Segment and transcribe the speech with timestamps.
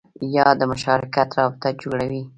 [0.35, 2.21] یا د مشارکت رابطه جوړوي